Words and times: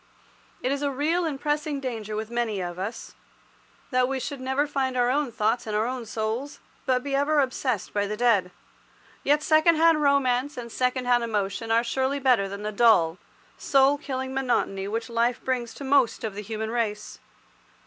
It 0.63 0.71
is 0.71 0.81
a 0.81 0.89
real 0.89 1.25
and 1.25 1.35
a 1.35 1.39
pressing 1.43 1.79
danger 1.79 2.15
with 2.15 2.31
many 2.31 2.59
of 2.59 2.79
us, 2.79 3.13
that 3.91 4.07
we 4.07 4.19
should 4.19 4.41
never 4.41 4.65
find 4.65 4.97
our 4.97 5.11
own 5.11 5.31
thoughts 5.31 5.67
and 5.67 5.75
our 5.75 5.85
own 5.85 6.07
souls, 6.07 6.59
but 6.87 7.03
be 7.03 7.13
ever 7.13 7.39
obsessed 7.39 7.93
by 7.93 8.07
the 8.07 8.17
dead. 8.17 8.49
Yet 9.23 9.43
second 9.43 9.75
hand 9.75 10.01
romance 10.01 10.57
and 10.57 10.71
second 10.71 11.05
hand 11.05 11.23
emotion 11.23 11.69
are 11.69 11.83
surely 11.83 12.17
better 12.17 12.49
than 12.49 12.63
the 12.63 12.71
dull, 12.71 13.19
soul 13.59 13.99
killing 13.99 14.33
monotony 14.33 14.87
which 14.87 15.07
life 15.07 15.43
brings 15.45 15.71
to 15.75 15.83
most 15.83 16.23
of 16.23 16.33
the 16.33 16.41
human 16.41 16.71
race. 16.71 17.19